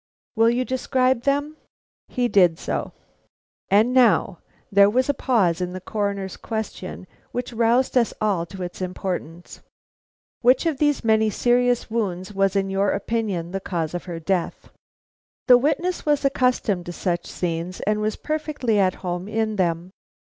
"Will 0.35 0.49
you 0.49 0.65
describe 0.65 1.21
them?" 1.25 1.57
He 2.07 2.27
did 2.27 2.57
so. 2.57 2.91
"And 3.69 3.93
now" 3.93 4.39
there 4.71 4.89
was 4.89 5.09
a 5.09 5.13
pause 5.13 5.61
in 5.61 5.73
the 5.73 5.79
Coroner's 5.79 6.37
question 6.37 7.05
which 7.31 7.53
roused 7.53 7.95
us 7.95 8.11
all 8.19 8.47
to 8.47 8.63
its 8.63 8.81
importance, 8.81 9.61
"which 10.41 10.65
of 10.65 10.79
these 10.79 11.03
many 11.03 11.29
serious 11.29 11.91
wounds 11.91 12.33
was 12.33 12.55
in 12.55 12.71
your 12.71 12.93
opinion 12.93 13.51
the 13.51 13.59
cause 13.59 13.93
of 13.93 14.05
her 14.05 14.19
death?" 14.19 14.69
The 15.45 15.59
witness 15.59 16.03
was 16.03 16.25
accustomed 16.25 16.87
to 16.87 16.93
such 16.93 17.27
scenes, 17.27 17.79
and 17.81 18.01
was 18.01 18.15
perfectly 18.15 18.79
at 18.79 18.95
home 19.05 19.27
in 19.27 19.57
them. 19.57 19.91